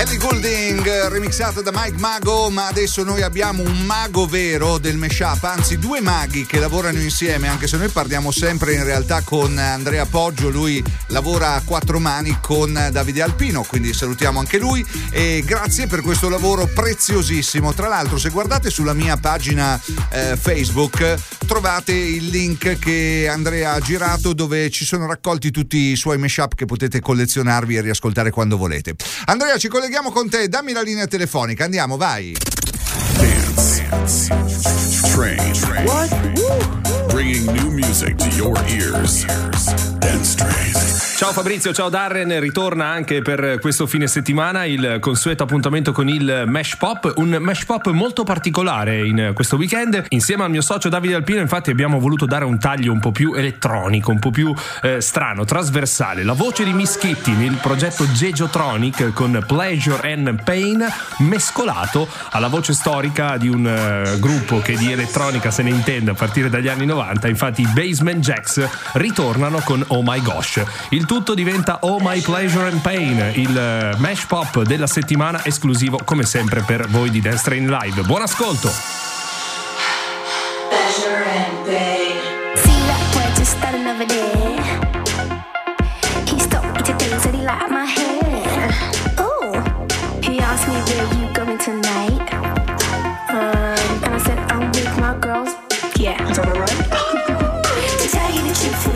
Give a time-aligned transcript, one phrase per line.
[0.00, 5.44] Ellie Goulding remixata da Mike Mago, ma adesso noi abbiamo un mago vero del mashup,
[5.44, 10.06] anzi due maghi che lavorano insieme, anche se noi parliamo sempre in realtà con Andrea
[10.06, 15.86] Poggio, lui lavora a quattro mani con Davide Alpino, quindi salutiamo anche lui e grazie
[15.86, 17.74] per questo lavoro preziosissimo.
[17.74, 19.78] Tra l'altro se guardate sulla mia pagina
[20.12, 21.14] eh, Facebook
[21.46, 26.54] trovate il link che Andrea ha girato dove ci sono raccolti tutti i suoi mashup
[26.54, 28.94] che potete collezionarvi e riascoltare quando volete.
[29.26, 32.32] Andrea ci colleghiamo colleghiamo con te, dammi la linea telefonica, andiamo, vai.
[33.18, 33.88] Dance.
[35.12, 35.52] Train.
[35.52, 35.84] Train.
[35.84, 37.09] What?
[37.10, 39.24] Bringing new music to your ears.
[39.98, 41.00] Dance Train.
[41.20, 46.44] Ciao Fabrizio, ciao Darren, ritorna anche per questo fine settimana il consueto appuntamento con il
[46.46, 50.06] Mesh Pop, un Mesh Pop molto particolare in questo weekend.
[50.08, 53.34] Insieme al mio socio Davide Alpino infatti abbiamo voluto dare un taglio un po' più
[53.34, 56.24] elettronico, un po' più eh, strano, trasversale.
[56.24, 60.82] La voce di Mischetti nel progetto Gegiotronic con Pleasure and Pain
[61.18, 66.14] mescolato alla voce storica di un uh, gruppo che di elettronica se ne intende a
[66.14, 70.62] partire dagli anni 90, infatti i Basement Jacks ritornano con Oh My Gosh.
[70.90, 75.98] Il tutto diventa Oh My Pleasure and Pain, il eh, mash pop della settimana esclusivo
[76.04, 78.02] come sempre per voi di Dance Train Live.
[78.02, 78.70] Buon ascolto!
[80.68, 81.49] Pleasure and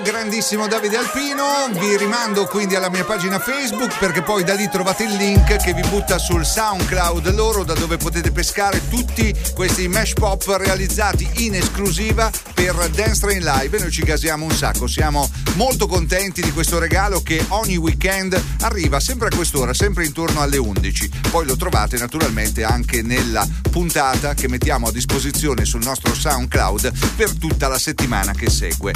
[0.00, 1.68] grandissimo Davide Alpino.
[1.72, 5.74] Vi rimando quindi alla mia pagina Facebook perché poi da lì trovate il link che
[5.74, 11.56] vi butta sul SoundCloud loro da dove potete pescare tutti questi mesh pop realizzati in
[11.56, 14.86] esclusiva per Dance Train Live e noi ci gasiamo un sacco.
[14.86, 20.40] Siamo molto contenti di questo regalo che ogni weekend arriva sempre a quest'ora, sempre intorno
[20.40, 21.10] alle 11.
[21.30, 27.36] Poi lo trovate naturalmente anche nella puntata che mettiamo a disposizione sul nostro SoundCloud per
[27.36, 28.92] tutta la settimana che segue.